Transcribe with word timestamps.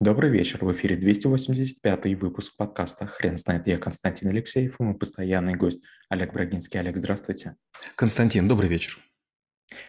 Добрый 0.00 0.30
вечер. 0.30 0.64
В 0.64 0.70
эфире 0.70 0.94
285 0.94 2.14
выпуск 2.20 2.54
подкаста 2.56 3.08
«Хрен 3.08 3.36
знает». 3.36 3.66
Я 3.66 3.78
Константин 3.78 4.28
Алексеев 4.28 4.78
и 4.78 4.82
мой 4.84 4.94
постоянный 4.94 5.56
гость 5.56 5.82
Олег 6.08 6.32
Брагинский. 6.32 6.78
Олег, 6.78 6.96
здравствуйте. 6.96 7.56
Константин, 7.96 8.46
добрый 8.46 8.68
вечер. 8.68 9.00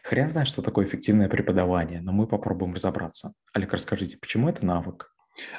Хрен 0.01 0.25
знает, 0.25 0.47
что 0.47 0.63
такое 0.63 0.87
эффективное 0.87 1.29
преподавание, 1.29 2.01
но 2.01 2.11
мы 2.11 2.25
попробуем 2.25 2.73
разобраться. 2.73 3.33
Олег, 3.53 3.71
расскажите, 3.71 4.17
почему 4.17 4.49
это 4.49 4.65
навык? 4.65 5.15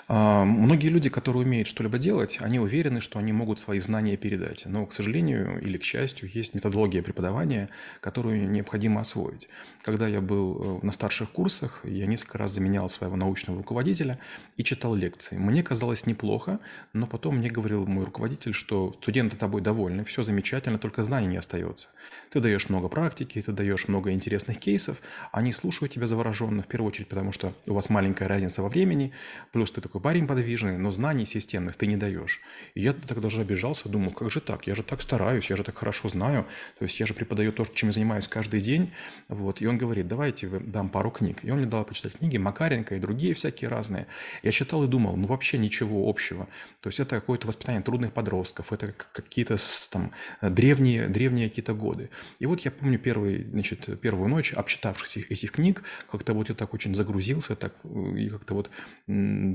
А, 0.09 0.45
многие 0.45 0.89
люди, 0.89 1.09
которые 1.09 1.45
умеют 1.45 1.69
что-либо 1.69 1.99
делать, 1.99 2.39
они 2.41 2.59
уверены, 2.59 3.01
что 3.01 3.19
они 3.19 3.33
могут 3.33 3.61
свои 3.61 3.81
знания 3.81 4.17
передать. 4.17 4.67
Но, 4.67 4.87
к 4.87 4.93
сожалению 4.93 5.61
или 5.61 5.79
к 5.79 5.85
счастью, 5.85 6.31
есть 6.33 6.55
методология 6.55 7.03
преподавания, 7.03 7.69
которую 8.01 8.51
необходимо 8.51 9.01
освоить. 9.01 9.49
Когда 9.83 10.07
я 10.09 10.21
был 10.21 10.81
э, 10.83 10.87
на 10.87 10.93
старших 10.93 11.31
курсах, 11.31 11.81
я 11.85 12.07
несколько 12.07 12.39
раз 12.39 12.53
заменял 12.53 12.89
своего 12.89 13.17
научного 13.17 13.59
руководителя 13.59 14.19
и 14.57 14.65
читал 14.65 14.95
лекции. 14.95 15.37
Мне 15.37 15.63
казалось 15.63 16.07
неплохо, 16.07 16.61
но 16.93 17.07
потом 17.07 17.39
мне 17.39 17.49
говорил 17.49 17.87
мой 17.87 18.05
руководитель, 18.05 18.53
что 18.53 18.95
студенты 19.01 19.37
тобой 19.37 19.63
довольны, 19.63 20.05
все 20.05 20.23
замечательно, 20.23 20.79
только 20.79 21.03
знаний 21.03 21.29
не 21.29 21.37
остается. 21.37 21.89
Ты 22.31 22.41
даешь 22.41 22.69
много 22.69 22.89
практики, 22.89 23.43
ты 23.43 23.53
даешь 23.53 23.89
много 23.89 24.13
интересных 24.13 24.59
кейсов, 24.59 24.99
они 25.33 25.53
слушают 25.53 25.93
тебя 25.93 26.07
завороженно, 26.07 26.63
в 26.63 26.67
первую 26.67 26.89
очередь, 26.89 27.09
потому 27.09 27.33
что 27.33 27.55
у 27.67 27.75
вас 27.75 27.91
маленькая 27.91 28.29
разница 28.29 28.63
во 28.63 28.69
времени, 28.69 29.13
плюс 29.53 29.70
плюс 29.71 29.75
ты 29.75 29.81
такой 29.81 30.01
парень 30.01 30.27
подвижный, 30.27 30.79
но 30.79 30.93
знаний 30.93 31.27
системных 31.27 31.77
ты 31.77 31.87
не 31.87 31.97
даешь. 31.97 32.41
И 32.75 32.83
я 32.83 32.93
тогда 32.93 33.23
даже 33.23 33.41
обижался, 33.41 33.89
думал, 33.89 34.11
как 34.13 34.31
же 34.31 34.41
так? 34.41 34.67
Я 34.67 34.75
же 34.75 34.83
так 34.83 35.03
стараюсь, 35.03 35.51
я 35.51 35.57
же 35.57 35.65
так 35.65 35.79
хорошо 35.79 36.09
знаю. 36.09 36.47
То 36.79 36.85
есть 36.85 37.01
я 37.01 37.07
же 37.07 37.15
преподаю 37.15 37.53
то, 37.53 37.65
чем 37.65 37.89
я 37.89 37.93
занимаюсь 37.93 38.29
каждый 38.29 38.61
день. 38.61 38.93
Вот. 39.29 39.63
И 39.63 39.67
он 39.67 39.79
говорит, 39.79 40.09
давайте 40.09 40.49
дам 40.49 40.89
пару 40.89 41.11
книг. 41.11 41.45
И 41.45 41.51
он 41.51 41.59
мне 41.59 41.67
дал 41.67 41.85
почитать 41.85 42.19
книги 42.19 42.37
Макаренко 42.37 42.97
и 42.97 42.99
другие 42.99 43.35
всякие 43.35 43.69
разные. 43.71 44.07
Я 44.43 44.53
читал 44.53 44.85
и 44.85 44.89
думал, 44.89 45.17
ну 45.17 45.27
вообще 45.27 45.59
ничего 45.59 46.09
общего. 46.09 46.49
То 46.81 46.89
есть 46.89 47.01
это 47.01 47.17
какое-то 47.17 47.47
воспитание 47.47 47.83
трудных 47.83 48.13
подростков, 48.13 48.73
это 48.73 48.95
какие-то 49.13 49.57
там 49.91 50.13
древние, 50.43 51.09
древние 51.09 51.49
какие-то 51.49 51.75
годы. 51.75 52.11
И 52.39 52.47
вот 52.47 52.61
я 52.61 52.71
помню 52.71 52.99
первый, 52.99 53.45
значит, 53.45 54.01
первую 54.01 54.29
ночь, 54.29 54.53
обчитавшись 54.53 55.19
этих 55.29 55.53
книг, 55.53 55.83
как-то 56.11 56.35
вот 56.35 56.49
я 56.49 56.55
так 56.55 56.75
очень 56.75 56.95
загрузился, 56.95 57.55
так 57.57 57.75
и 58.17 58.29
как-то 58.29 58.55
вот 58.55 58.71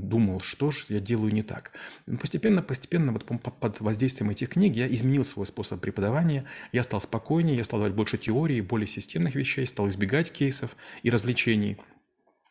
думал, 0.08 0.40
что 0.40 0.70
же 0.70 0.84
я 0.88 1.00
делаю 1.00 1.32
не 1.32 1.42
так. 1.42 1.72
Постепенно, 2.20 2.62
постепенно 2.62 3.12
вот 3.12 3.24
под 3.24 3.80
воздействием 3.80 4.30
этих 4.30 4.50
книг 4.50 4.74
я 4.76 4.86
изменил 4.88 5.24
свой 5.24 5.46
способ 5.46 5.80
преподавания, 5.80 6.44
я 6.72 6.82
стал 6.82 7.00
спокойнее, 7.00 7.56
я 7.56 7.64
стал 7.64 7.80
давать 7.80 7.94
больше 7.94 8.18
теории, 8.18 8.60
более 8.60 8.86
системных 8.86 9.34
вещей, 9.34 9.66
стал 9.66 9.88
избегать 9.88 10.32
кейсов 10.32 10.76
и 11.02 11.10
развлечений– 11.10 11.78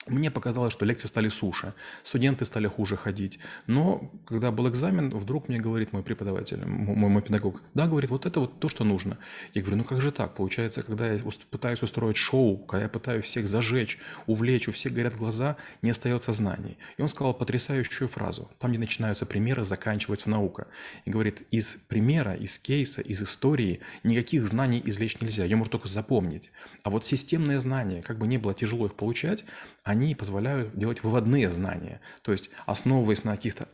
мне 0.08 0.30
показалось, 0.30 0.74
что 0.74 0.86
лекции 0.86 1.08
стали 1.08 1.30
суше, 1.30 1.74
студенты 2.04 2.46
стали 2.46 2.68
хуже 2.68 2.96
ходить. 2.96 3.40
Но 3.66 4.12
когда 4.26 4.52
был 4.52 4.70
экзамен, 4.70 5.10
вдруг 5.10 5.48
мне 5.50 5.60
говорит 5.60 5.94
мой 5.94 6.04
преподаватель, 6.04 6.64
мой, 6.66 7.10
мой 7.10 7.22
педагог, 7.22 7.62
да, 7.74 7.88
говорит, 7.88 8.12
вот 8.12 8.26
это 8.26 8.40
вот 8.40 8.60
то, 8.60 8.70
что 8.70 8.84
нужно. 8.84 9.18
Я 9.54 9.62
говорю, 9.62 9.78
ну 9.78 9.84
как 9.84 10.02
же 10.02 10.12
так? 10.12 10.36
Получается, 10.36 10.84
когда 10.84 11.12
я 11.12 11.20
пытаюсь 11.50 11.82
устроить 11.82 12.18
шоу, 12.18 12.58
когда 12.58 12.84
я 12.84 12.90
пытаюсь 12.90 13.26
всех 13.26 13.48
зажечь, 13.48 13.98
увлечь, 14.28 14.68
у 14.68 14.72
всех 14.72 14.94
горят 14.94 15.16
глаза, 15.18 15.58
не 15.82 15.90
остается 15.90 16.34
знаний. 16.34 16.78
И 16.98 17.02
он 17.02 17.08
сказал 17.08 17.34
потрясающую 17.34 18.08
фразу, 18.08 18.50
там, 18.60 18.72
где 18.72 18.80
начинаются 18.80 19.26
примеры, 19.26 19.66
заканчивается 19.66 20.30
наука. 20.30 20.68
И 21.06 21.10
говорит, 21.10 21.48
из 21.50 21.74
примера, 21.74 22.36
из 22.36 22.60
кейса, 22.60 23.02
из 23.02 23.24
истории 23.24 23.80
никаких 24.04 24.46
знаний 24.46 24.82
извлечь 24.86 25.20
нельзя, 25.20 25.46
ее 25.46 25.56
можно 25.56 25.72
только 25.72 25.88
запомнить. 25.88 26.52
А 26.84 26.92
вот 26.92 27.06
системные 27.06 27.60
знания, 27.60 28.04
как 28.04 28.20
бы 28.20 28.28
не 28.28 28.38
было 28.38 28.54
тяжело 28.54 28.86
их 28.86 28.94
получать, 28.94 29.46
позволяют 30.16 30.78
делать 30.78 31.04
выводные 31.04 31.50
знания. 31.50 32.02
То 32.22 32.32
есть, 32.32 32.50
основываясь 32.66 33.24
на 33.24 33.36
каких-то 33.36 33.68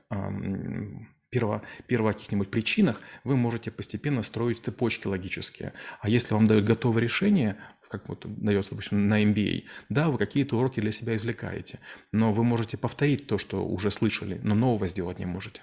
перво, 1.30 1.64
перво 1.88 2.12
каких-нибудь 2.12 2.52
причинах, 2.52 3.02
вы 3.24 3.36
можете 3.36 3.72
постепенно 3.72 4.22
строить 4.22 4.60
цепочки 4.60 5.08
логические. 5.08 5.74
А 6.00 6.10
если 6.10 6.34
вам 6.34 6.46
дают 6.46 6.66
готовое 6.66 7.02
решение, 7.02 7.58
как 7.90 8.08
вот 8.08 8.26
дается, 8.26 8.72
допустим, 8.72 9.08
на 9.08 9.24
MBA, 9.24 9.64
да, 9.90 10.10
вы 10.10 10.18
какие-то 10.18 10.58
уроки 10.58 10.80
для 10.80 10.92
себя 10.92 11.16
извлекаете, 11.16 11.80
но 12.12 12.32
вы 12.34 12.44
можете 12.44 12.78
повторить 12.78 13.28
то, 13.28 13.38
что 13.38 13.66
уже 13.66 13.92
слышали, 13.92 14.40
но 14.44 14.56
нового 14.56 14.88
сделать 14.88 15.20
не 15.20 15.26
можете. 15.26 15.62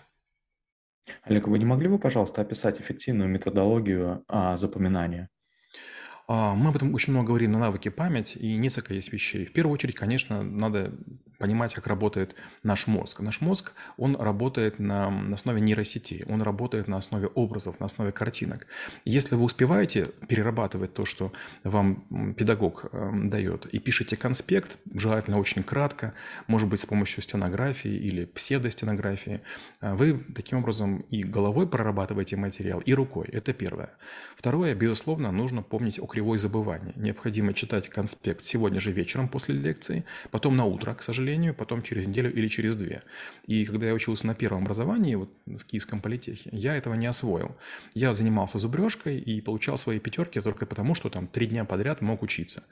Олег, 1.23 1.47
вы 1.49 1.59
не 1.59 1.65
могли 1.65 1.89
бы, 1.89 1.99
пожалуйста, 1.99 2.43
описать 2.43 2.81
эффективную 2.81 3.31
методологию 3.31 4.25
а, 4.29 4.57
запоминания? 4.57 5.31
А, 6.29 6.55
мы 6.55 6.69
об 6.69 6.77
этом 6.77 6.95
очень 6.95 7.13
много 7.15 7.29
говорим 7.29 7.53
на 7.53 7.59
навыке 7.59 7.91
память, 7.91 8.37
и 8.37 8.57
несколько 8.59 8.93
есть 8.93 9.13
вещей. 9.13 9.47
В 9.47 9.53
первую 9.53 9.73
очередь, 9.73 9.95
конечно, 9.95 10.43
надо 10.43 10.93
понимать, 11.39 11.75
как 11.75 11.87
работает 11.87 12.35
наш 12.63 12.87
мозг. 12.87 13.21
Наш 13.21 13.41
мозг, 13.41 13.73
он 13.97 14.17
работает 14.17 14.79
на, 14.79 15.11
на 15.11 15.37
основе 15.37 15.61
нейросетей, 15.61 16.25
он 16.29 16.43
работает 16.43 16.89
на 16.89 16.99
основе 16.99 17.29
образов, 17.29 17.81
на 17.81 17.87
основе 17.87 18.13
картинок. 18.13 18.67
Если 19.05 19.37
вы 19.37 19.45
успеваете 19.45 20.07
перерабатывать 20.29 20.95
то, 20.95 21.05
что 21.05 21.33
вам 21.63 22.35
педагог 22.37 22.87
э, 22.93 23.11
дает, 23.25 23.67
и 23.67 23.79
пишете 23.79 24.17
конспект, 24.17 24.79
желательно 24.93 25.39
очень 25.39 25.63
кратко, 25.63 26.13
может 26.49 26.69
быть, 26.69 26.81
с 26.81 26.87
помощью 26.87 27.23
стенографии 27.23 27.95
или 27.95 28.25
псевдостенографии, 28.25 29.41
э, 29.81 29.95
вы 29.95 30.19
таким 30.35 30.59
образом 30.59 31.01
и 31.11 31.23
головой 31.23 31.69
прорабатываете 31.69 32.37
материал, 32.37 32.81
и 32.81 32.93
рукой. 32.95 33.29
Это 33.29 33.53
первое. 33.53 33.91
Второе, 34.37 34.75
безусловно, 34.75 35.31
нужно 35.31 35.63
помнить 35.63 36.01
о 36.01 36.07
кривой 36.07 36.39
забывания. 36.39 36.93
Необходимо 36.97 37.55
читать 37.55 37.89
конспект 37.89 38.43
сегодня 38.43 38.81
же 38.81 38.91
вечером 38.91 39.29
после 39.29 39.55
лекции, 39.55 40.05
потом 40.31 40.57
на 40.57 40.65
утро, 40.65 40.95
к 40.95 41.03
сожалению, 41.03 41.28
сожалению, 41.29 41.55
потом 41.55 41.83
через 41.83 42.07
неделю 42.07 42.33
или 42.33 42.49
через 42.49 42.77
две. 42.77 43.03
И 43.47 43.67
когда 43.67 43.87
я 43.87 43.95
учился 43.95 44.27
на 44.27 44.35
первом 44.35 44.63
образовании, 44.63 45.15
вот 45.15 45.31
в 45.47 45.65
Киевском 45.65 46.01
политехе, 46.01 46.49
я 46.53 46.75
этого 46.75 46.95
не 46.95 47.07
освоил. 47.07 47.55
Я 47.95 48.15
занимался 48.15 48.59
зубрежкой 48.59 49.19
и 49.19 49.41
получал 49.43 49.77
свои 49.77 49.99
пятерки 49.99 50.41
только 50.41 50.65
потому, 50.65 50.95
что 50.95 51.11
там 51.11 51.27
три 51.27 51.47
дня 51.47 51.65
подряд 51.65 52.01
мог 52.01 52.23
учиться. 52.23 52.63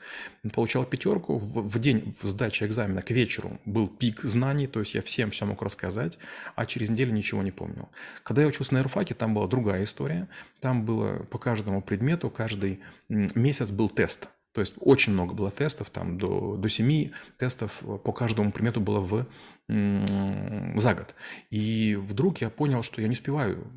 Получал 0.55 0.87
пятерку, 0.87 1.39
в, 1.39 1.69
в 1.69 1.79
день 1.79 2.15
сдачи 2.23 2.65
экзамена 2.65 3.03
к 3.03 3.11
вечеру 3.11 3.61
был 3.67 3.89
пик 3.89 4.23
знаний, 4.23 4.67
то 4.67 4.81
есть 4.81 4.95
я 4.95 5.03
всем 5.03 5.31
все 5.31 5.45
мог 5.45 5.63
рассказать, 5.63 6.19
а 6.55 6.65
через 6.65 6.89
неделю 6.89 7.13
ничего 7.13 7.43
не 7.43 7.53
помнил. 7.53 7.89
Когда 8.23 8.43
я 8.43 8.49
учился 8.49 8.75
на 8.75 8.79
юрфаке, 8.79 9.15
там 9.15 9.35
была 9.35 9.47
другая 9.47 9.85
история. 9.85 10.29
Там 10.61 10.85
было 10.85 11.19
по 11.31 11.39
каждому 11.39 11.83
предмету, 11.83 12.31
каждый 12.31 12.81
месяц 13.09 13.71
был 13.71 13.91
тест– 13.91 14.29
то 14.57 14.61
есть 14.61 14.73
очень 14.81 15.13
много 15.13 15.35
было 15.35 15.51
тестов, 15.51 15.91
там 15.91 16.17
до, 16.17 16.57
до 16.57 16.67
7 16.67 17.11
тестов 17.37 17.83
по 18.03 18.11
каждому 18.11 18.51
предмету 18.51 18.81
было 18.81 19.01
в, 19.01 19.27
за 19.69 20.95
год. 20.95 21.15
И 21.51 21.95
вдруг 22.01 22.39
я 22.39 22.49
понял, 22.49 22.83
что 22.83 23.03
я 23.03 23.09
не 23.09 23.13
успеваю, 23.13 23.71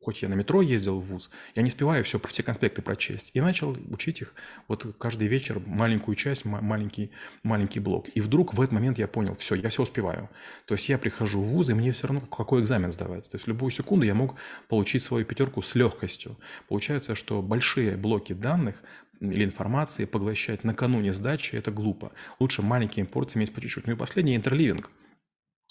хоть 0.00 0.22
я 0.22 0.30
на 0.30 0.34
метро 0.34 0.62
ездил 0.62 0.98
в 0.98 1.04
ВУЗ, 1.04 1.28
я 1.54 1.60
не 1.60 1.68
успеваю 1.68 2.04
все, 2.04 2.18
все 2.18 2.42
конспекты 2.42 2.80
прочесть. 2.80 3.32
И 3.34 3.40
начал 3.42 3.76
учить 3.90 4.22
их 4.22 4.32
вот 4.66 4.96
каждый 4.96 5.28
вечер 5.28 5.60
маленькую 5.66 6.14
часть, 6.14 6.46
маленький, 6.46 7.10
маленький 7.42 7.80
блок. 7.80 8.08
И 8.14 8.22
вдруг 8.22 8.54
в 8.54 8.62
этот 8.62 8.72
момент 8.72 8.96
я 8.96 9.06
понял, 9.06 9.36
все, 9.36 9.56
я 9.56 9.68
все 9.68 9.82
успеваю. 9.82 10.30
То 10.64 10.72
есть 10.72 10.88
я 10.88 10.96
прихожу 10.96 11.42
в 11.42 11.48
ВУЗ, 11.48 11.68
и 11.68 11.74
мне 11.74 11.92
все 11.92 12.06
равно 12.06 12.22
какой 12.22 12.62
экзамен 12.62 12.90
сдавать. 12.90 13.30
То 13.30 13.34
есть 13.34 13.44
в 13.44 13.48
любую 13.48 13.70
секунду 13.72 14.06
я 14.06 14.14
мог 14.14 14.36
получить 14.68 15.02
свою 15.02 15.26
пятерку 15.26 15.60
с 15.60 15.74
легкостью. 15.74 16.38
Получается, 16.66 17.14
что 17.14 17.42
большие 17.42 17.98
блоки 17.98 18.32
данных 18.32 18.82
или 19.30 19.44
информации 19.44 20.04
поглощать 20.04 20.64
накануне 20.64 21.12
сдачи– 21.12 21.54
это 21.56 21.70
глупо. 21.70 22.12
Лучше 22.38 22.62
маленькими 22.62 23.04
порциями 23.04 23.44
есть 23.44 23.54
по 23.54 23.60
чуть-чуть. 23.60 23.86
Ну 23.86 23.92
и 23.92 23.96
последний– 23.96 24.36
интерливинг. 24.36 24.90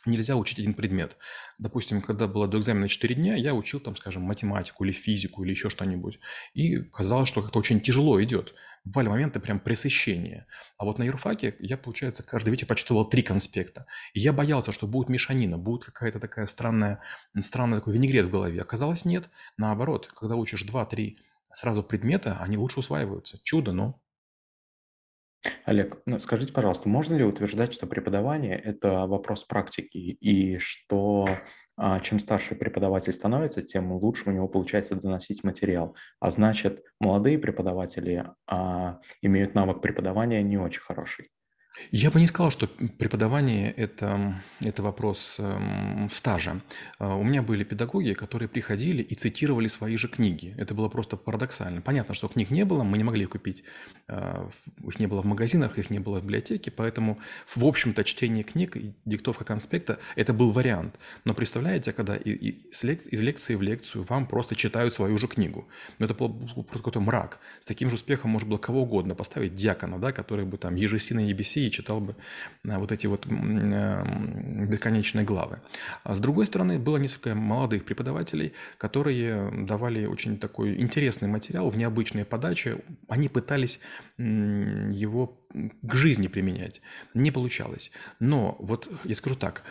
Нельзя 0.06 0.36
учить 0.36 0.60
один 0.60 0.74
предмет. 0.74 1.16
Допустим, 1.60 2.02
когда 2.02 2.28
было 2.28 2.46
до 2.46 2.58
экзамена 2.58 2.90
4 2.90 3.16
дня, 3.16 3.36
я 3.36 3.54
учил, 3.54 3.80
там, 3.80 3.96
скажем, 3.96 4.24
математику 4.24 4.84
или 4.84 4.92
физику 4.92 5.44
или 5.44 5.52
еще 5.52 5.70
что-нибудь. 5.70 6.20
И 6.54 6.78
казалось, 6.78 7.30
что 7.30 7.42
как-то 7.42 7.60
очень 7.60 7.80
тяжело 7.80 8.22
идет. 8.22 8.54
Бывали 8.84 9.08
моменты 9.08 9.40
прям 9.40 9.62
пресыщения. 9.62 10.46
А 10.78 10.84
вот 10.84 11.00
на 11.00 11.04
юрфаке 11.04 11.56
я, 11.60 11.78
получается, 11.78 12.22
каждый 12.22 12.50
вечер 12.50 12.68
прочитывал 12.68 13.06
три 13.06 13.22
конспекта. 13.22 13.86
И 14.14 14.20
я 14.20 14.34
боялся, 14.34 14.74
что 14.74 14.88
будет 14.88 15.08
мешанина, 15.08 15.58
будет 15.58 15.86
какая-то 15.86 16.20
такая 16.20 16.48
странная, 16.48 17.02
странный 17.40 17.78
такой 17.78 17.94
винегрет 17.94 18.26
в 18.26 18.30
голове. 18.30 18.62
Оказалось, 18.62 19.06
нет. 19.06 19.30
Наоборот, 19.56 20.12
когда 20.14 20.36
учишь 20.36 20.66
2-3 20.66 21.16
сразу 21.54 21.84
предмета, 21.84 22.38
они 22.40 22.58
лучше 22.58 22.80
усваиваются. 22.80 23.40
Чудо, 23.44 23.72
но... 23.72 24.00
Олег, 25.66 26.02
ну, 26.06 26.20
скажите, 26.20 26.54
пожалуйста, 26.54 26.88
можно 26.88 27.16
ли 27.16 27.24
утверждать, 27.24 27.74
что 27.74 27.86
преподавание– 27.86 28.58
это 28.58 29.08
вопрос 29.08 29.44
практики, 29.44 29.98
и 29.98 30.58
что 30.58 31.28
а, 31.76 32.00
чем 32.00 32.20
старше 32.20 32.56
преподаватель 32.56 33.12
становится, 33.14 33.62
тем 33.62 33.92
лучше 33.92 34.30
у 34.30 34.32
него 34.32 34.48
получается 34.48 34.96
доносить 34.96 35.44
материал. 35.44 35.96
А 36.20 36.32
значит, 36.32 36.84
молодые 37.00 37.38
преподаватели 37.40 38.26
а, 38.48 39.00
имеют 39.22 39.54
навык 39.54 39.82
преподавания 39.82 40.42
не 40.44 40.58
очень 40.58 40.82
хороший. 40.82 41.30
Я 41.92 42.12
бы 42.12 42.20
не 42.20 42.28
сказал, 42.28 42.52
что 42.52 42.68
преподавание 42.68 43.72
это, 43.72 44.36
это 44.62 44.84
вопрос 44.84 45.38
эм, 45.40 46.08
стажа. 46.12 46.62
А, 47.00 47.16
У 47.16 47.24
меня 47.24 47.42
были 47.42 47.64
педагоги, 47.64 48.14
которые 48.14 48.48
приходили 48.48 49.02
и 49.02 49.16
цитировали 49.16 49.68
свои 49.68 49.98
же 49.98 50.08
книги. 50.08 50.54
Это 50.60 50.76
было 50.76 50.88
просто 50.88 51.18
парадоксально. 51.18 51.82
Понятно, 51.82 52.14
что 52.14 52.28
книг 52.28 52.52
не 52.52 52.64
было, 52.64 52.84
мы 52.84 52.98
не 52.98 53.04
могли 53.04 53.26
купить. 53.26 53.64
в- 54.08 54.90
Их 54.90 55.00
не 55.00 55.08
было 55.08 55.22
в 55.22 55.26
магазинах, 55.26 55.80
их 55.80 55.90
не 55.90 56.00
было 56.00 56.20
в 56.20 56.24
библиотеке, 56.24 56.70
поэтому, 56.72 57.20
в 57.56 57.64
общем-то, 57.66 58.04
чтение 58.04 58.44
книг 58.44 58.76
и 58.76 58.94
диктовка 59.06 59.46
конспекта– 59.46 59.98
это 60.16 60.34
был 60.34 60.52
вариант. 60.52 61.00
Но 61.26 61.34
представляете, 61.34 61.94
когда 61.94 62.16
и- 62.18 62.32
и 62.32 62.72
с 62.72 62.84
лек- 62.84 63.08
из 63.08 63.24
лекции 63.24 63.56
в 63.56 63.62
лекцию 63.62 64.04
вам 64.04 64.26
просто 64.28 64.56
читают 64.56 64.94
свою 64.94 65.18
же 65.18 65.28
книгу. 65.28 65.68
Ну, 66.00 66.06
это 66.06 66.14
был 66.14 66.30
просто 66.30 66.78
какой-то 66.80 67.00
мрак. 67.00 67.40
С 67.62 67.66
таким 67.66 67.90
же 67.90 67.96
успехом 67.96 68.32
можно 68.32 68.50
было 68.50 68.58
кого 68.58 68.82
угодно 68.84 69.16
поставить, 69.16 69.56
диакона, 69.56 69.98
да, 70.00 70.12
который 70.12 70.46
бы 70.46 70.58
там 70.58 70.76
ежесина 70.76 71.20
ебеси 71.28 71.63
и 71.68 71.72
читал 71.72 72.00
бы 72.00 72.16
а, 72.68 72.80
вот 72.80 72.92
эти 72.92 73.08
вот 73.08 73.26
э, 73.30 74.04
бесконечные 74.68 75.26
главы. 75.26 75.60
А 76.04 76.14
с 76.14 76.20
другой 76.20 76.46
стороны, 76.46 76.80
было 76.80 76.98
несколько 76.98 77.36
молодых 77.36 77.86
преподавателей, 77.86 78.54
которые 78.78 79.66
давали 79.66 80.06
очень 80.06 80.38
такой 80.38 80.80
интересный 80.80 81.28
материал 81.28 81.70
в 81.70 81.78
необычной 81.78 82.26
подаче. 82.26 82.78
Они 83.08 83.30
пытались 83.30 83.80
его 84.18 85.40
к 85.82 85.94
жизни 85.94 86.28
применять. 86.28 86.82
Не 87.14 87.32
получалось. 87.32 87.92
Но 88.20 88.56
вот 88.60 88.90
я 89.04 89.16
скажу 89.16 89.36
так, 89.36 89.64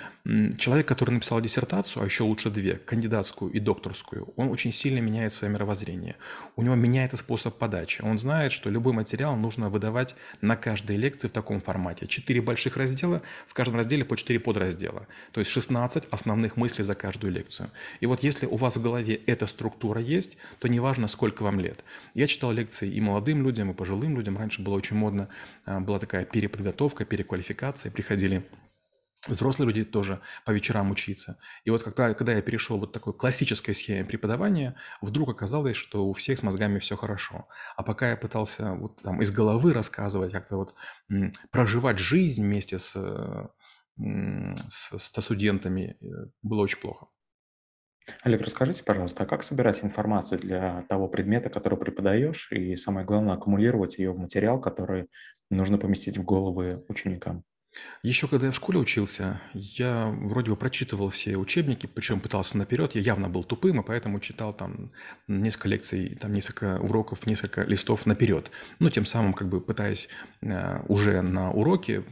человек, 0.58 0.86
который 0.86 1.10
написал 1.10 1.40
диссертацию, 1.40 2.02
а 2.02 2.06
еще 2.06 2.22
лучше 2.22 2.50
две, 2.50 2.74
кандидатскую 2.74 3.52
и 3.52 3.58
докторскую, 3.58 4.32
он 4.36 4.48
очень 4.48 4.72
сильно 4.72 5.00
меняет 5.00 5.32
свое 5.32 5.52
мировоззрение. 5.52 6.16
У 6.56 6.62
него 6.62 6.74
меняется 6.76 7.16
способ 7.16 7.58
подачи. 7.58 8.02
Он 8.02 8.18
знает, 8.18 8.52
что 8.52 8.70
любой 8.70 8.92
материал 8.92 9.36
нужно 9.36 9.70
выдавать 9.70 10.14
на 10.40 10.56
каждой 10.56 10.96
лекции 10.96 11.28
в 11.28 11.32
таком 11.32 11.60
формате. 11.60 11.81
Четыре 12.06 12.40
больших 12.40 12.76
раздела, 12.76 13.22
в 13.46 13.54
каждом 13.54 13.76
разделе 13.76 14.04
по 14.04 14.16
четыре 14.16 14.40
подраздела. 14.40 15.06
То 15.32 15.40
есть 15.40 15.50
16 15.50 16.04
основных 16.10 16.56
мыслей 16.56 16.84
за 16.84 16.94
каждую 16.94 17.32
лекцию. 17.32 17.70
И 18.00 18.06
вот 18.06 18.22
если 18.22 18.46
у 18.46 18.56
вас 18.56 18.76
в 18.76 18.82
голове 18.82 19.20
эта 19.26 19.46
структура 19.46 20.00
есть, 20.00 20.36
то 20.58 20.68
неважно, 20.68 21.08
сколько 21.08 21.42
вам 21.42 21.60
лет. 21.60 21.84
Я 22.14 22.26
читал 22.26 22.52
лекции 22.52 22.90
и 22.90 23.00
молодым 23.00 23.42
людям, 23.42 23.70
и 23.70 23.74
пожилым 23.74 24.16
людям. 24.16 24.38
Раньше 24.38 24.62
было 24.62 24.74
очень 24.74 24.96
модно, 24.96 25.28
а, 25.64 25.80
была 25.80 25.98
такая 25.98 26.24
переподготовка, 26.24 27.04
переквалификация. 27.04 27.90
Приходили 27.90 28.42
Взрослые 29.28 29.68
люди 29.68 29.84
тоже 29.84 30.20
по 30.44 30.50
вечерам 30.50 30.90
учиться. 30.90 31.38
И 31.64 31.70
вот 31.70 31.84
когда, 31.84 32.12
когда 32.14 32.32
я 32.34 32.42
перешел 32.42 32.78
вот 32.78 32.92
такой 32.92 33.12
классической 33.14 33.72
схеме 33.72 34.04
преподавания, 34.04 34.74
вдруг 35.00 35.28
оказалось, 35.30 35.76
что 35.76 36.06
у 36.08 36.12
всех 36.12 36.38
с 36.38 36.42
мозгами 36.42 36.80
все 36.80 36.96
хорошо. 36.96 37.46
А 37.76 37.84
пока 37.84 38.10
я 38.10 38.16
пытался 38.16 38.72
вот 38.72 39.00
там 39.02 39.22
из 39.22 39.30
головы 39.30 39.72
рассказывать, 39.74 40.32
как-то 40.32 40.56
вот 40.56 40.74
проживать 41.52 41.98
жизнь 41.98 42.42
вместе 42.42 42.78
с, 42.80 42.96
э, 42.96 43.48
м, 43.98 44.56
с, 44.68 44.98
со 44.98 45.20
студентами, 45.20 45.96
э, 46.00 46.04
было 46.42 46.62
очень 46.62 46.80
плохо. 46.80 47.06
Олег, 48.24 48.40
расскажите, 48.40 48.82
пожалуйста, 48.82 49.22
а 49.22 49.26
как 49.26 49.44
собирать 49.44 49.84
информацию 49.84 50.40
для 50.40 50.82
того 50.88 51.08
предмета, 51.08 51.50
который 51.50 51.78
преподаешь, 51.78 52.50
и 52.50 52.74
самое 52.74 53.06
главное, 53.06 53.34
аккумулировать 53.34 53.98
ее 53.98 54.10
в 54.12 54.18
материал, 54.18 54.60
который 54.60 55.08
нужно 55.50 55.78
поместить 55.78 56.18
в 56.18 56.24
головы 56.24 56.84
ученикам? 56.88 57.44
Еще 58.02 58.26
когда 58.26 58.46
я 58.46 58.52
в 58.52 58.56
школе 58.56 58.78
учился, 58.78 59.40
я 59.54 60.06
вроде 60.06 60.50
бы 60.50 60.56
прочитывал 60.56 61.08
все 61.10 61.36
учебники, 61.36 61.86
причем 61.86 62.20
пытался 62.20 62.58
наперед. 62.58 62.94
Я 62.94 63.00
явно 63.00 63.28
был 63.28 63.44
тупым, 63.44 63.80
и 63.80 63.84
поэтому 63.84 64.18
читал 64.20 64.52
там 64.52 64.90
несколько 65.28 65.68
лекций, 65.68 66.16
там 66.20 66.32
несколько 66.32 66.80
уроков, 66.80 67.26
несколько 67.26 67.62
листов 67.62 68.04
наперед. 68.04 68.50
Ну, 68.80 68.90
тем 68.90 69.04
самым 69.06 69.32
как 69.32 69.48
бы 69.48 69.60
пытаясь 69.60 70.08
э, 70.40 70.82
уже 70.88 71.22
на 71.22 71.52
уроке 71.52 72.04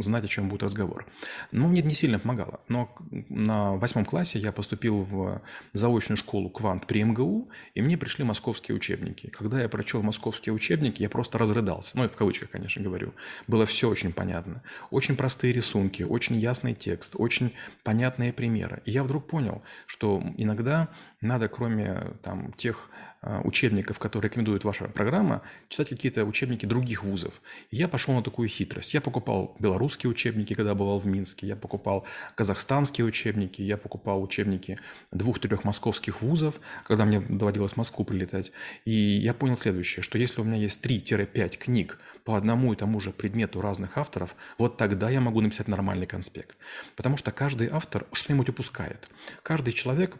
знать, 0.00 0.24
о 0.24 0.28
чем 0.28 0.48
будет 0.48 0.62
разговор. 0.62 1.06
Но 1.50 1.68
мне 1.68 1.80
это 1.80 1.88
не 1.88 1.94
сильно 1.94 2.18
помогало. 2.18 2.60
Но 2.68 2.94
на 3.10 3.74
восьмом 3.74 4.04
классе 4.04 4.38
я 4.38 4.52
поступил 4.52 5.02
в 5.02 5.42
заочную 5.72 6.16
школу 6.16 6.48
«Квант» 6.48 6.86
при 6.86 7.02
МГУ, 7.02 7.50
и 7.74 7.82
мне 7.82 7.98
пришли 7.98 8.24
московские 8.24 8.76
учебники. 8.76 9.28
Когда 9.28 9.60
я 9.60 9.68
прочел 9.68 10.02
московские 10.02 10.52
учебники, 10.52 11.02
я 11.02 11.10
просто 11.10 11.38
разрыдался. 11.38 11.90
Ну, 11.94 12.04
и 12.04 12.08
в 12.08 12.16
кавычках, 12.16 12.50
конечно, 12.50 12.82
говорю. 12.82 13.14
Было 13.48 13.66
все 13.66 13.88
очень 13.88 14.12
понятно. 14.12 14.62
Очень 14.94 15.16
простые 15.16 15.52
рисунки, 15.52 16.04
очень 16.04 16.36
ясный 16.36 16.72
текст, 16.72 17.16
очень 17.18 17.52
понятные 17.82 18.32
примеры. 18.32 18.80
И 18.84 18.92
я 18.92 19.02
вдруг 19.02 19.26
понял, 19.26 19.64
что 19.86 20.22
иногда 20.36 20.88
надо, 21.24 21.48
кроме 21.48 22.12
там, 22.22 22.52
тех 22.52 22.90
а, 23.26 23.40
учебников, 23.42 23.98
которые 23.98 24.28
рекомендует 24.28 24.64
ваша 24.64 24.84
программа, 24.84 25.40
читать 25.70 25.88
какие-то 25.88 26.26
учебники 26.26 26.66
других 26.66 27.04
вузов. 27.04 27.40
И 27.70 27.76
я 27.76 27.88
пошел 27.88 28.12
на 28.12 28.22
такую 28.22 28.48
хитрость. 28.48 28.92
Я 28.92 29.00
покупал 29.00 29.56
белорусские 29.58 30.10
учебники, 30.10 30.52
когда 30.52 30.74
бывал 30.74 30.98
в 30.98 31.06
Минске, 31.06 31.46
я 31.46 31.56
покупал 31.56 32.04
казахстанские 32.34 33.06
учебники, 33.06 33.62
я 33.62 33.78
покупал 33.78 34.22
учебники 34.22 34.78
двух-трех 35.10 35.64
московских 35.64 36.20
вузов, 36.20 36.56
когда 36.84 37.06
мне 37.06 37.18
доводилось 37.20 37.72
в 37.72 37.76
Москву 37.78 38.04
прилетать. 38.04 38.52
И 38.84 38.92
я 38.92 39.32
понял 39.32 39.56
следующее, 39.56 40.02
что 40.02 40.18
если 40.18 40.42
у 40.42 40.44
меня 40.44 40.58
есть 40.58 40.84
3-5 40.84 41.56
книг 41.56 41.98
по 42.24 42.36
одному 42.36 42.74
и 42.74 42.76
тому 42.76 43.00
же 43.00 43.10
предмету 43.10 43.62
разных 43.62 43.96
авторов, 43.96 44.36
вот 44.58 44.76
тогда 44.76 45.08
я 45.08 45.22
могу 45.22 45.40
написать 45.40 45.68
нормальный 45.68 46.06
конспект. 46.06 46.58
Потому 46.94 47.16
что 47.16 47.32
каждый 47.32 47.68
автор 47.68 48.06
что-нибудь 48.12 48.50
упускает. 48.50 49.08
Каждый 49.42 49.72
человек 49.72 50.18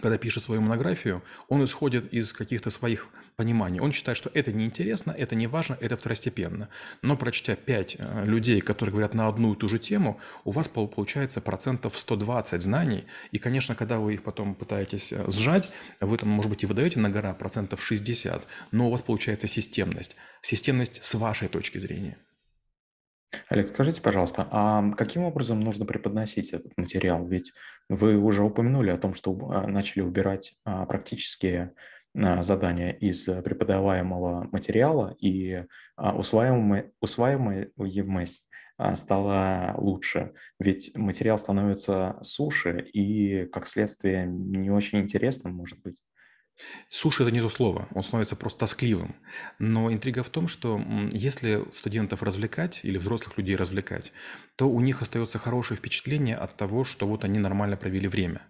когда 0.00 0.16
пишет 0.18 0.42
свою 0.42 0.60
монографию, 0.60 1.22
он 1.48 1.64
исходит 1.64 2.12
из 2.12 2.32
каких-то 2.32 2.70
своих 2.70 3.08
пониманий. 3.36 3.80
Он 3.80 3.92
считает, 3.92 4.18
что 4.18 4.30
это 4.34 4.52
неинтересно, 4.52 5.12
это 5.12 5.34
не 5.34 5.46
важно, 5.46 5.76
это 5.80 5.96
второстепенно. 5.96 6.68
Но 7.02 7.16
прочтя 7.16 7.54
пять 7.56 7.96
э, 7.98 8.24
людей, 8.24 8.60
которые 8.60 8.92
говорят 8.92 9.14
на 9.14 9.28
одну 9.28 9.54
и 9.54 9.56
ту 9.56 9.68
же 9.68 9.78
тему, 9.78 10.20
у 10.44 10.50
вас 10.50 10.68
пол- 10.68 10.88
получается 10.88 11.40
процентов 11.40 11.98
120 11.98 12.62
знаний. 12.62 13.04
И, 13.30 13.38
конечно, 13.38 13.74
когда 13.74 13.98
вы 13.98 14.14
их 14.14 14.22
потом 14.22 14.54
пытаетесь 14.54 15.12
э, 15.12 15.24
сжать, 15.30 15.70
вы 16.00 16.16
там, 16.16 16.28
может 16.28 16.50
быть, 16.50 16.62
и 16.62 16.66
выдаете 16.66 16.98
на 17.00 17.10
гора 17.10 17.32
процентов 17.32 17.82
60, 17.82 18.46
но 18.72 18.88
у 18.88 18.90
вас 18.90 19.02
получается 19.02 19.46
системность. 19.46 20.16
Системность 20.42 21.02
с 21.04 21.14
вашей 21.14 21.48
точки 21.48 21.78
зрения. 21.78 22.18
Олег, 23.48 23.68
скажите, 23.68 24.00
пожалуйста, 24.00 24.48
а 24.50 24.90
каким 24.92 25.22
образом 25.22 25.60
нужно 25.60 25.84
преподносить 25.84 26.52
этот 26.52 26.76
материал? 26.78 27.26
Ведь 27.26 27.52
вы 27.88 28.16
уже 28.16 28.42
упомянули 28.42 28.90
о 28.90 28.98
том, 28.98 29.14
что 29.14 29.36
а, 29.50 29.66
начали 29.66 30.02
убирать 30.02 30.54
а, 30.64 30.86
практические 30.86 31.74
а, 32.16 32.42
задания 32.42 32.92
из 32.92 33.24
преподаваемого 33.24 34.48
материала, 34.50 35.14
и 35.20 35.64
усваиваемость 35.96 38.48
стала 38.94 39.74
лучше. 39.76 40.32
Ведь 40.58 40.96
материал 40.96 41.38
становится 41.38 42.18
суше 42.22 42.80
и, 42.92 43.44
как 43.46 43.66
следствие, 43.66 44.26
не 44.26 44.70
очень 44.70 45.00
интересным, 45.00 45.54
может 45.54 45.82
быть. 45.82 46.00
Суши– 46.88 47.22
это 47.22 47.32
не 47.32 47.40
то 47.40 47.50
слово, 47.50 47.88
он 47.94 48.02
становится 48.02 48.34
просто 48.36 48.60
тоскливым. 48.60 49.14
Но 49.58 49.92
интрига 49.92 50.22
в 50.24 50.30
том, 50.30 50.48
что 50.48 50.80
если 51.12 51.64
студентов 51.72 52.22
развлекать 52.22 52.80
или 52.82 52.98
взрослых 52.98 53.36
людей 53.38 53.56
развлекать, 53.56 54.12
то 54.56 54.68
у 54.68 54.80
них 54.80 55.02
остается 55.02 55.38
хорошее 55.38 55.78
впечатление 55.78 56.36
от 56.36 56.56
того, 56.56 56.84
что 56.84 57.06
вот 57.06 57.24
они 57.24 57.38
нормально 57.38 57.76
провели 57.76 58.08
время. 58.08 58.42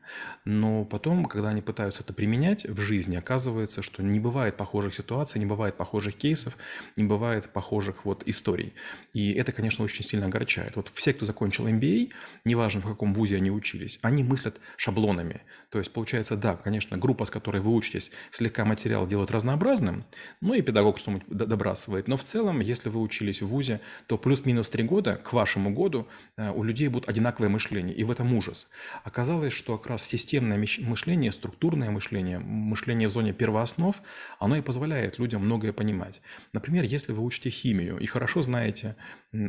Но 0.45 0.85
потом, 0.85 1.27
когда 1.27 1.51
они 1.51 1.61
пытаются 1.61 2.03
это 2.03 2.15
применять 2.15 2.65
в 2.65 2.81
жизни, 2.81 3.17
оказывается, 3.17 3.83
что 3.83 4.03
не 4.03 4.21
бывает 4.21 4.57
похожих 4.57 4.95
ситуаций, 4.95 5.39
не 5.39 5.47
бывает 5.47 5.77
похожих 5.77 6.17
кейсов, 6.17 6.57
не 6.97 7.05
бывает 7.05 7.53
похожих 7.53 8.05
вот 8.05 8.23
историй. 8.27 8.73
И 9.13 9.33
это, 9.35 9.53
конечно, 9.53 9.85
очень 9.85 10.05
сильно 10.05 10.27
огорчает. 10.27 10.77
Вот 10.77 10.91
все, 10.95 11.13
кто 11.13 11.27
закончил 11.27 11.67
MBA, 11.69 12.13
неважно 12.45 12.81
в 12.81 12.89
каком 12.89 13.13
вузе 13.13 13.37
они 13.37 13.51
учились, 13.51 13.99
они 14.01 14.23
мыслят 14.23 14.61
шаблонами. 14.77 15.43
То 15.71 15.79
есть, 15.79 15.93
получается, 15.93 16.37
да, 16.37 16.57
конечно, 16.57 16.97
группа, 16.97 17.27
с 17.27 17.31
которой 17.31 17.61
вы 17.61 17.75
учитесь, 17.99 18.13
слегка 18.31 18.65
материал 18.65 19.07
делает 19.07 19.31
разнообразным, 19.31 20.05
ну 20.41 20.55
и 20.55 20.63
педагог 20.63 20.99
что-нибудь 20.99 21.29
добрасывает. 21.29 22.09
Но 22.09 22.17
в 22.17 22.23
целом, 22.23 22.61
если 22.61 22.89
вы 22.89 23.01
учились 23.01 23.43
в 23.43 23.49
ВУЗе, 23.49 23.81
то 24.07 24.19
плюс-минус 24.19 24.71
три 24.71 24.85
года 24.85 25.17
к 25.17 25.33
вашему 25.33 25.71
году 25.71 26.07
э, 26.37 26.51
у 26.51 26.63
людей 26.63 26.89
будет 26.89 27.09
одинаковое 27.09 27.49
мышление, 27.49 27.95
и 27.95 28.05
в 28.05 28.11
этом 28.11 28.35
ужас. 28.35 28.71
Оказалось, 29.05 29.53
что 29.53 29.77
как 29.77 29.87
раз 29.89 30.05
системное 30.05 30.59
мышление, 30.59 31.33
структурное 31.33 31.91
мышление, 31.91 32.39
мышление 32.39 33.09
в 33.09 33.11
зоне 33.11 33.33
первооснов, 33.33 34.03
оно 34.39 34.57
и 34.57 34.63
позволяет 34.63 35.19
людям 35.19 35.43
многое 35.43 35.73
понимать. 35.73 36.21
Например, 36.53 36.85
если 36.85 37.13
вы 37.13 37.23
учите 37.23 37.51
химию 37.51 37.99
и 37.99 38.07
хорошо 38.07 38.43
знаете 38.43 38.97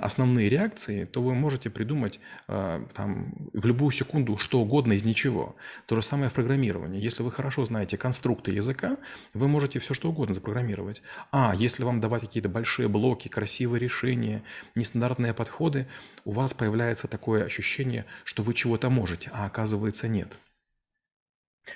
основные 0.01 0.49
реакции, 0.49 1.05
то 1.05 1.21
вы 1.21 1.33
можете 1.35 1.69
придумать 1.69 2.19
э, 2.47 2.85
там, 2.93 3.33
в 3.53 3.65
любую 3.65 3.91
секунду 3.91 4.37
что 4.37 4.59
угодно 4.59 4.93
из 4.93 5.03
ничего. 5.05 5.55
То 5.85 5.95
же 5.95 6.01
самое 6.01 6.29
в 6.29 6.33
программировании. 6.33 7.01
Если 7.01 7.23
вы 7.23 7.31
хорошо 7.31 7.65
знаете 7.65 7.97
конструкты 8.39 8.51
языка, 8.51 8.97
вы 9.33 9.47
можете 9.47 9.79
все 9.79 9.93
что 9.93 10.09
угодно 10.09 10.33
запрограммировать. 10.33 11.01
А 11.31 11.53
если 11.55 11.83
вам 11.83 11.99
давать 11.99 12.21
какие-то 12.21 12.49
большие 12.49 12.87
блоки, 12.87 13.27
красивые 13.27 13.79
решения, 13.79 14.43
нестандартные 14.75 15.33
подходы, 15.33 15.87
у 16.25 16.31
вас 16.31 16.53
появляется 16.53 17.07
такое 17.07 17.45
ощущение, 17.45 18.05
что 18.23 18.43
вы 18.43 18.53
чего-то 18.53 18.89
можете, 18.89 19.29
а 19.33 19.45
оказывается 19.45 20.07
нет. 20.07 20.37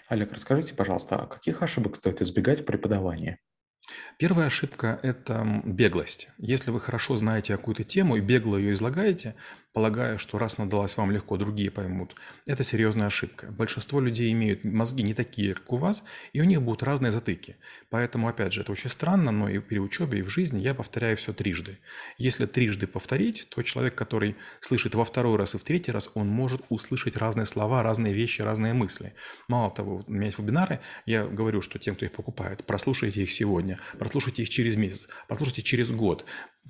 Олег, 0.07 0.31
расскажите, 0.31 0.73
пожалуйста, 0.73 1.15
а 1.15 1.27
каких 1.27 1.61
ошибок 1.61 1.95
стоит 1.95 2.21
избегать 2.21 2.61
в 2.61 2.65
преподавании? 2.65 3.37
Первая 4.17 4.47
ошибка– 4.47 4.99
это 5.03 5.61
беглость. 5.65 6.29
Если 6.37 6.71
вы 6.71 6.79
хорошо 6.79 7.17
знаете 7.17 7.57
какую-то 7.57 7.83
тему 7.83 8.15
и 8.15 8.21
бегло 8.21 8.57
ее 8.57 8.73
излагаете, 8.73 9.35
полагая, 9.73 10.17
что 10.17 10.37
раз 10.37 10.59
она 10.59 10.69
далась 10.69 10.95
вам 10.97 11.11
легко, 11.11 11.37
другие 11.37 11.71
поймут. 11.71 12.15
Это 12.45 12.63
серьезная 12.63 13.07
ошибка. 13.07 13.47
Большинство 13.47 13.99
людей 13.99 14.31
имеют 14.31 14.63
мозги 14.63 15.03
не 15.03 15.13
такие, 15.13 15.55
как 15.55 15.71
у 15.73 15.77
вас, 15.77 16.03
и 16.31 16.41
у 16.41 16.43
них 16.43 16.61
будут 16.61 16.83
разные 16.83 17.11
затыки. 17.11 17.57
Поэтому, 17.89 18.27
опять 18.27 18.53
же, 18.53 18.61
это 18.61 18.71
очень 18.71 18.89
странно, 18.89 19.31
но 19.31 19.49
и 19.49 19.59
при 19.59 19.79
учебе, 19.79 20.19
и 20.19 20.21
в 20.21 20.29
жизни 20.29 20.59
я 20.59 20.73
повторяю 20.73 21.17
все 21.17 21.33
трижды. 21.33 21.79
Если 22.17 22.45
трижды 22.45 22.87
повторить, 22.87 23.47
то 23.49 23.61
человек, 23.63 23.95
который 23.95 24.35
слышит 24.61 24.95
во 24.95 25.05
второй 25.05 25.37
раз 25.37 25.55
и 25.55 25.57
в 25.57 25.63
третий 25.63 25.91
раз, 25.91 26.09
он 26.13 26.27
может 26.27 26.61
услышать 26.69 27.17
разные 27.17 27.45
слова, 27.45 27.81
разные 27.83 28.13
вещи, 28.13 28.41
разные 28.41 28.73
мысли. 28.73 29.13
Мало 29.47 29.71
того, 29.71 30.03
у 30.05 30.11
меня 30.11 30.27
есть 30.27 30.37
вебинары, 30.37 30.79
я 31.05 31.25
говорю, 31.25 31.61
что 31.61 31.79
тем, 31.79 31.95
кто 31.95 32.05
их 32.05 32.11
покупает, 32.11 32.63
прослушайте 32.65 33.23
их 33.23 33.31
сегодня, 33.31 33.79
прослушайте 33.97 34.43
их 34.43 34.49
через 34.49 34.75
месяц, 34.75 35.07
прослушайте 35.27 35.63
через 35.63 35.91
год, 35.91 36.25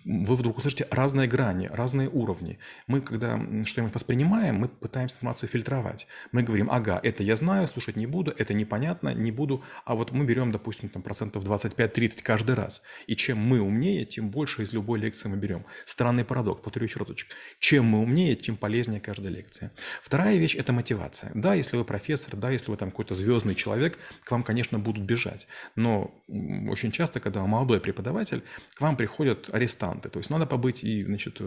вы 0.06 0.36
вдруг 0.36 0.58
услышите 0.58 0.88
разные 0.92 1.28
грани, 1.28 1.68
разные 1.72 2.10
уровни. 2.10 2.60
Мы, 2.88 3.02
когда 3.02 3.40
что-нибудь 3.66 3.94
воспринимаем, 3.94 4.56
мы 4.56 4.68
пытаемся 4.68 5.16
информацию 5.16 5.50
фильтровать. 5.50 6.08
Мы 6.32 6.44
говорим, 6.44 6.70
ага, 6.70 7.00
это 7.02 7.24
я 7.24 7.36
знаю, 7.36 7.68
слушать 7.68 7.96
не 7.96 8.06
буду, 8.06 8.34
это 8.38 8.54
непонятно, 8.54 9.14
не 9.14 9.32
буду. 9.32 9.64
А 9.86 9.96
вот 9.96 10.12
мы 10.12 10.26
берем, 10.26 10.52
допустим, 10.52 10.90
там, 10.90 11.02
процентов 11.02 11.46
25-30 11.46 12.22
каждый 12.22 12.56
раз. 12.56 12.82
И 13.08 13.16
чем 13.16 13.38
мы 13.38 13.62
умнее, 13.62 14.06
тем 14.06 14.30
больше 14.30 14.64
из 14.64 14.74
любой 14.74 15.00
лекции 15.00 15.30
мы 15.30 15.38
берем. 15.38 15.64
Странный 15.86 16.26
парадокс, 16.26 16.62
повторю 16.62 16.86
еще 16.86 17.00
разочек. 17.00 17.30
Чем 17.60 17.86
мы 17.86 18.00
умнее, 18.00 18.36
тем 18.36 18.58
полезнее 18.58 19.00
каждая 19.00 19.32
лекция. 19.32 19.72
Вторая 20.02 20.36
вещь– 20.38 20.56
это 20.58 20.74
мотивация. 20.74 21.32
Да, 21.34 21.54
если 21.54 21.78
вы 21.78 21.86
профессор, 21.86 22.36
да, 22.36 22.50
если 22.50 22.72
вы 22.72 22.78
там 22.78 22.92
какой-то 22.92 23.14
звездный 23.14 23.56
человек, 23.56 23.98
к 24.24 24.32
вам, 24.32 24.44
конечно, 24.44 24.80
будут 24.80 25.04
бежать. 25.04 25.48
Но 25.76 26.14
очень 26.28 26.92
часто, 26.92 27.20
когда 27.20 27.46
молодой 27.46 27.80
преподаватель, 27.80 28.44
к 28.76 28.82
вам 28.82 28.98
приходят 28.98 29.50
арестанты, 29.54 29.83
арестанты. 29.84 30.10
То 30.10 30.20
есть 30.20 30.30
надо 30.30 30.46
побыть, 30.46 30.84
и 30.84 31.04
значит, 31.04 31.40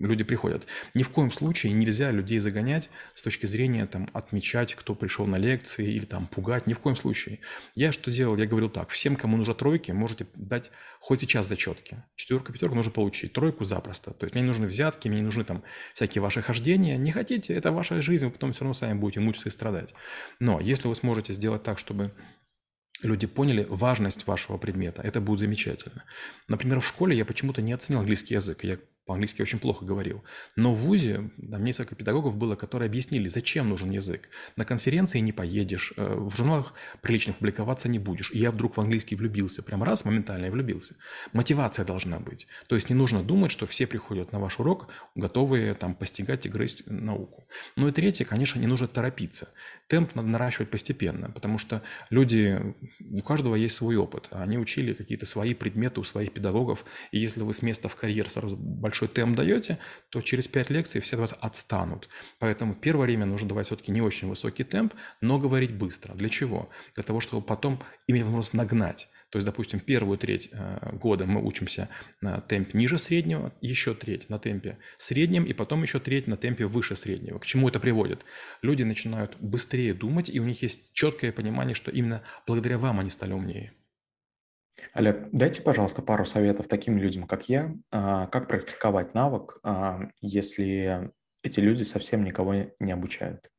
люди 0.00 0.24
приходят. 0.24 0.66
Ни 0.94 1.02
в 1.02 1.10
коем 1.10 1.30
случае 1.30 1.72
нельзя 1.72 2.10
людей 2.10 2.38
загонять 2.38 2.90
с 3.14 3.22
точки 3.22 3.46
зрения 3.46 3.86
там, 3.86 4.08
отмечать, 4.12 4.74
кто 4.74 4.94
пришел 4.94 5.26
на 5.26 5.36
лекции 5.36 5.92
или 5.92 6.04
там 6.04 6.26
пугать. 6.26 6.66
Ни 6.66 6.74
в 6.74 6.78
коем 6.78 6.96
случае. 6.96 7.40
Я 7.74 7.92
что 7.92 8.10
делал? 8.10 8.36
Я 8.36 8.46
говорил 8.46 8.70
так. 8.70 8.88
Всем, 8.90 9.16
кому 9.16 9.36
нужно 9.36 9.54
тройки, 9.54 9.92
можете 9.92 10.26
дать 10.34 10.70
хоть 11.00 11.20
сейчас 11.20 11.48
зачетки. 11.48 12.02
Четверка, 12.16 12.52
пятерка 12.52 12.74
нужно 12.74 12.92
получить. 12.92 13.32
Тройку 13.32 13.64
запросто. 13.64 14.12
То 14.12 14.24
есть 14.24 14.34
мне 14.34 14.42
не 14.42 14.48
нужны 14.48 14.66
взятки, 14.66 15.08
мне 15.08 15.20
не 15.20 15.26
нужны 15.26 15.44
там 15.44 15.62
всякие 15.94 16.22
ваши 16.22 16.42
хождения. 16.42 16.96
Не 16.96 17.12
хотите, 17.12 17.54
это 17.54 17.72
ваша 17.72 18.00
жизнь, 18.02 18.26
вы 18.26 18.32
потом 18.32 18.52
все 18.52 18.60
равно 18.60 18.74
сами 18.74 18.98
будете 18.98 19.20
мучиться 19.20 19.48
и 19.48 19.52
страдать. 19.52 19.94
Но 20.40 20.60
если 20.60 20.88
вы 20.88 20.94
сможете 20.94 21.32
сделать 21.32 21.62
так, 21.62 21.78
чтобы 21.78 22.12
люди 23.02 23.26
поняли 23.26 23.66
важность 23.68 24.26
вашего 24.26 24.58
предмета. 24.58 25.02
Это 25.02 25.20
будет 25.20 25.40
замечательно. 25.40 26.04
Например, 26.48 26.80
в 26.80 26.86
школе 26.86 27.16
я 27.16 27.24
почему-то 27.24 27.62
не 27.62 27.72
оценил 27.72 28.00
английский 28.00 28.34
язык. 28.34 28.64
Я 28.64 28.78
по-английски 29.04 29.42
очень 29.42 29.58
плохо 29.58 29.84
говорил. 29.84 30.22
Но 30.54 30.74
в 30.74 30.78
ВУЗе 30.78 31.30
там 31.50 31.64
несколько 31.64 31.96
педагогов 31.96 32.36
было, 32.36 32.54
которые 32.54 32.86
объяснили, 32.86 33.26
зачем 33.26 33.68
нужен 33.68 33.90
язык. 33.90 34.28
На 34.56 34.64
конференции 34.64 35.18
не 35.18 35.32
поедешь, 35.32 35.92
э, 35.96 36.14
в 36.14 36.36
журналах 36.36 36.74
приличных 37.00 37.38
публиковаться 37.38 37.88
не 37.88 37.98
будешь. 37.98 38.30
И 38.32 38.38
я 38.38 38.52
вдруг 38.52 38.76
в 38.76 38.80
английский 38.80 39.16
влюбился. 39.16 39.62
Прям 39.62 39.82
раз, 39.82 40.04
моментально 40.04 40.46
я 40.46 40.52
влюбился. 40.52 40.94
Мотивация 41.32 41.84
должна 41.84 42.20
быть. 42.20 42.46
То 42.68 42.76
есть 42.76 42.90
не 42.90 42.94
нужно 42.94 43.24
думать, 43.24 43.50
что 43.50 43.66
все 43.66 43.88
приходят 43.88 44.30
на 44.30 44.38
ваш 44.38 44.60
урок, 44.60 44.88
готовые 45.16 45.74
там 45.74 45.94
постигать 45.94 46.46
и 46.46 46.48
грызть 46.48 46.86
науку. 46.86 47.44
Ну 47.76 47.88
и 47.88 47.92
третье, 47.92 48.24
конечно, 48.24 48.60
не 48.60 48.66
нужно 48.68 48.86
торопиться. 48.86 49.48
Темп 49.92 50.14
надо 50.14 50.28
наращивать 50.28 50.70
постепенно, 50.70 51.30
потому 51.30 51.58
что 51.58 51.82
люди, 52.08 52.74
у 52.98 53.20
каждого 53.20 53.56
есть 53.56 53.74
свой 53.74 53.96
опыт. 53.96 54.28
Они 54.30 54.56
учили 54.56 54.94
какие-то 54.94 55.26
свои 55.26 55.52
предметы 55.52 56.00
у 56.00 56.04
своих 56.04 56.32
педагогов. 56.32 56.86
И 57.10 57.18
если 57.18 57.42
вы 57.42 57.52
с 57.52 57.60
места 57.60 57.90
в 57.90 57.96
карьер 57.96 58.30
сразу 58.30 58.56
большой 58.56 59.08
темп 59.08 59.36
даете, 59.36 59.76
то 60.08 60.22
через 60.22 60.48
5 60.48 60.70
лекций 60.70 61.02
все 61.02 61.16
от 61.16 61.20
вас 61.20 61.34
отстанут. 61.38 62.08
Поэтому 62.38 62.74
первое 62.74 63.04
время 63.04 63.26
нужно 63.26 63.50
давать 63.50 63.66
все-таки 63.66 63.92
не 63.92 64.00
очень 64.00 64.28
высокий 64.28 64.64
темп, 64.64 64.94
но 65.20 65.38
говорить 65.38 65.74
быстро. 65.74 66.14
Для 66.14 66.30
чего? 66.30 66.70
Для 66.94 67.02
того, 67.02 67.20
чтобы 67.20 67.42
потом 67.44 67.78
иметь 68.06 68.22
возможность 68.22 68.54
нагнать. 68.54 69.10
То 69.32 69.38
есть, 69.38 69.46
допустим, 69.46 69.80
первую 69.80 70.18
треть 70.18 70.50
э, 70.52 70.94
года 70.94 71.24
мы 71.24 71.42
учимся 71.42 71.88
на 72.20 72.42
темпе 72.42 72.76
ниже 72.76 72.98
среднего, 72.98 73.54
еще 73.62 73.94
треть 73.94 74.28
на 74.28 74.38
темпе 74.38 74.76
среднем, 74.98 75.44
и 75.44 75.54
потом 75.54 75.82
еще 75.82 76.00
треть 76.00 76.26
на 76.26 76.36
темпе 76.36 76.66
выше 76.66 76.96
среднего. 76.96 77.38
К 77.38 77.46
чему 77.46 77.70
это 77.70 77.80
приводит? 77.80 78.26
Люди 78.60 78.82
начинают 78.82 79.38
быстрее 79.40 79.94
думать, 79.94 80.28
и 80.28 80.38
у 80.38 80.44
них 80.44 80.60
есть 80.60 80.92
четкое 80.92 81.32
понимание, 81.32 81.74
что 81.74 81.90
именно 81.90 82.22
благодаря 82.46 82.76
вам 82.76 83.00
они 83.00 83.08
стали 83.08 83.32
умнее. 83.32 83.72
Олег, 84.92 85.30
дайте, 85.32 85.62
пожалуйста, 85.62 86.02
пару 86.02 86.26
советов 86.26 86.68
таким 86.68 86.98
людям, 86.98 87.26
как 87.26 87.48
я, 87.48 87.74
а, 87.90 88.26
как 88.26 88.48
практиковать 88.48 89.14
навык, 89.14 89.60
а, 89.62 90.10
если 90.20 91.10
эти 91.42 91.58
люди 91.58 91.84
совсем 91.84 92.22
никого 92.22 92.54
не 92.78 92.92
обучают. 92.92 93.50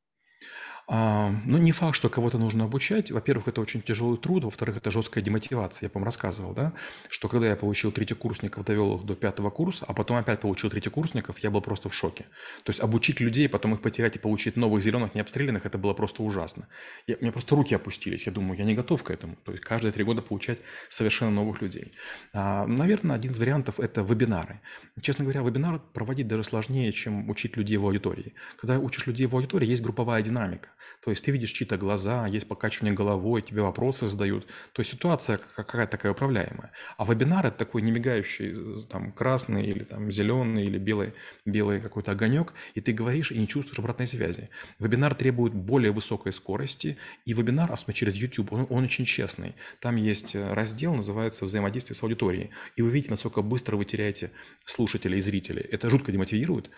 А, 0.88 1.32
ну, 1.46 1.58
не 1.58 1.72
факт, 1.72 1.96
что 1.96 2.10
кого-то 2.10 2.38
нужно 2.38 2.66
обучать. 2.66 3.10
Во-первых, 3.10 3.48
это 3.48 3.62
очень 3.62 3.82
тяжелый 3.82 4.18
труд. 4.18 4.44
Во-вторых, 4.44 4.78
это 4.78 4.92
жесткая 4.92 5.24
демотивация. 5.24 5.88
Я, 5.88 5.90
по-моему, 5.90 6.06
рассказывал, 6.06 6.54
да, 6.54 6.74
что 7.10 7.30
когда 7.30 7.48
я 7.48 7.56
получил 7.56 7.92
третьекурсников, 7.92 8.66
довел 8.66 8.98
их 8.98 9.06
до 9.06 9.16
пятого 9.16 9.50
курса, 9.50 9.86
а 9.88 9.94
потом 9.94 10.18
опять 10.18 10.42
получил 10.42 10.70
третьекурсников, 10.70 11.40
я 11.40 11.52
был 11.52 11.62
просто 11.62 11.90
в 11.90 11.94
шоке. 11.94 12.26
То 12.64 12.72
есть 12.72 12.82
обучить 12.82 13.22
людей, 13.22 13.48
потом 13.48 13.74
их 13.76 13.82
потерять 13.82 14.18
и 14.18 14.20
получить 14.20 14.58
новых 14.58 14.84
зеленых, 14.84 15.16
необстрелянных, 15.16 15.66
это 15.66 15.78
было 15.78 15.94
просто 15.94 16.22
ужасно. 16.22 16.68
Я, 17.08 17.16
у 17.16 17.22
меня 17.22 17.32
просто 17.32 17.56
руки 17.56 17.74
опустились. 17.74 18.26
Я 18.26 18.34
думаю, 18.34 18.58
я 18.58 18.66
не 18.66 18.76
готов 18.76 19.04
к 19.04 19.12
этому. 19.12 19.38
То 19.46 19.54
есть 19.54 19.64
каждые 19.64 19.94
три 19.94 20.04
года 20.04 20.22
получать 20.22 20.60
совершенно 20.90 21.32
новых 21.32 21.62
людей. 21.62 21.94
А, 22.34 22.68
наверное, 22.68 23.16
один 23.16 23.32
из 23.32 23.40
вариантов– 23.40 23.76
это 23.80 24.02
вебинары. 24.02 24.60
Честно 25.02 25.24
говоря, 25.24 25.42
вебинар 25.42 25.80
проводить 25.94 26.28
даже 26.28 26.44
сложнее, 26.44 26.92
чем 26.92 27.30
учить 27.30 27.56
людей 27.56 27.78
в 27.78 27.86
аудитории. 27.86 28.34
Когда 28.58 28.80
учишь 28.80 29.08
людей 29.08 29.28
в 29.28 29.36
аудитории, 29.36 29.68
есть 29.68 29.82
групповая 29.82 30.22
динамика. 30.22 30.70
То 31.04 31.12
есть 31.12 31.26
ты 31.26 31.32
видишь 31.32 31.52
чьи-то 31.52 31.78
глаза, 31.78 32.28
есть 32.28 32.48
покачивание 32.48 32.94
головой, 32.94 33.42
тебе 33.42 33.62
вопросы 33.62 34.08
задают. 34.08 34.46
То 34.72 34.82
есть 34.82 34.92
ситуация 34.92 35.40
какая-то 35.56 35.92
такая 35.92 36.12
управляемая. 36.12 36.72
А 36.98 37.06
вебинар– 37.06 37.46
это 37.48 37.58
такой 37.58 37.82
немигающий 37.82 38.84
там, 38.90 39.12
красный 39.12 39.66
или 39.66 39.84
там, 39.84 40.12
зеленый 40.12 40.66
или 40.66 40.78
белый, 40.78 41.14
белый 41.46 41.82
какой-то 41.82 42.12
огонек, 42.12 42.54
и 42.76 42.82
ты 42.82 42.94
говоришь 42.94 43.32
и 43.32 43.38
не 43.38 43.48
чувствуешь 43.48 43.80
обратной 43.80 44.08
связи. 44.08 44.50
Вебинар 44.80 45.16
требует 45.16 45.54
более 45.54 45.92
высокой 45.92 46.34
скорости, 46.34 46.98
и 47.26 47.34
вебинар, 47.34 47.72
особенно 47.72 47.94
через 47.94 48.16
YouTube, 48.16 48.54
он, 48.54 48.68
он 48.70 48.84
очень 48.84 49.06
честный. 49.06 49.56
Там 49.80 49.96
есть 49.96 50.36
э, 50.36 50.54
раздел, 50.54 50.94
называется 50.96 51.46
«Взаимодействие 51.46 51.96
с 51.96 52.04
аудиторией», 52.04 52.52
и 52.76 52.82
вы 52.82 52.92
видите, 52.92 53.12
насколько 53.12 53.42
быстро 53.42 53.76
вы 53.76 53.86
теряете 53.86 54.32
слушателей 54.66 55.18
и 55.18 55.22
зрителей. 55.22 55.62
Это 55.62 55.90
жутко 55.90 56.12
демотивирует 56.12 56.70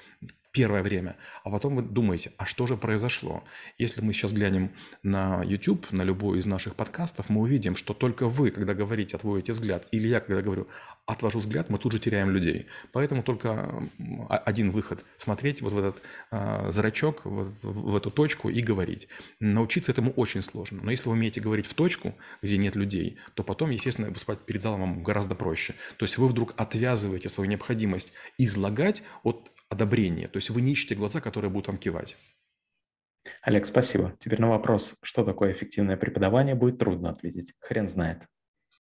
первое 0.52 0.84
время, 0.84 1.18
а 1.44 1.50
потом 1.50 1.76
вы 1.76 1.82
думаете, 1.82 2.32
а 2.38 2.46
что 2.46 2.66
же 2.66 2.78
произошло? 2.78 3.44
Если 3.78 3.95
мы 4.02 4.14
сейчас 4.14 4.34
глянем 4.34 4.72
на 5.04 5.44
YouTube, 5.44 5.92
на 5.92 6.04
любой 6.04 6.40
из 6.40 6.46
наших 6.46 6.76
подкастов, 6.76 7.30
мы 7.30 7.42
увидим, 7.42 7.76
что 7.76 7.94
только 7.94 8.28
вы, 8.28 8.52
когда 8.52 8.74
говорите, 8.74 9.18
отводите 9.18 9.54
взгляд, 9.54 9.88
или 9.92 10.08
я, 10.08 10.20
когда 10.20 10.42
говорю, 10.42 10.68
отвожу 11.06 11.40
взгляд, 11.40 11.70
мы 11.70 11.78
тут 11.78 11.92
же 11.92 12.00
теряем 12.00 12.30
людей. 12.30 12.68
Поэтому 12.92 13.24
только 13.24 13.84
один 14.30 14.72
выход– 14.72 15.06
смотреть 15.18 15.62
вот 15.62 15.74
в 15.74 15.78
этот 15.78 16.02
э, 16.32 16.72
зрачок, 16.72 17.22
вот 17.26 17.48
в 17.62 17.96
эту 17.96 18.12
точку 18.12 18.50
и 18.50 18.62
говорить. 18.62 19.08
Научиться 19.40 19.92
этому 19.92 20.12
очень 20.12 20.42
сложно. 20.42 20.82
Но 20.84 20.92
если 20.92 21.08
вы 21.08 21.14
умеете 21.14 21.42
говорить 21.42 21.68
в 21.68 21.74
точку, 21.74 22.16
где 22.42 22.58
нет 22.58 22.76
людей, 22.76 23.18
то 23.36 23.44
потом, 23.44 23.70
естественно, 23.70 24.10
выступать 24.10 24.40
перед 24.40 24.62
залом 24.62 24.82
вам 24.82 25.04
гораздо 25.04 25.36
проще. 25.36 25.76
То 25.98 26.06
есть 26.06 26.18
вы 26.18 26.28
вдруг 26.28 26.54
отвязываете 26.58 27.30
свою 27.30 27.50
необходимость 27.50 28.14
излагать 28.38 29.04
от 29.24 29.52
одобрения. 29.70 30.28
То 30.28 30.38
есть 30.38 30.50
вы 30.50 30.62
не 30.62 30.72
ищете 30.72 30.96
глаза, 30.96 31.22
которые 31.22 31.52
будут 31.52 31.68
вам 31.68 31.78
кивать. 31.78 32.18
Олег, 33.42 33.66
спасибо. 33.66 34.14
Теперь 34.20 34.42
на 34.42 34.50
вопрос, 34.50 34.96
что 35.02 35.24
такое 35.24 35.52
эффективное 35.52 35.98
преподавание, 35.98 36.56
будет 36.56 36.80
трудно 36.80 37.10
ответить. 37.10 37.54
Хрен 37.60 37.88
знает. 37.88 38.24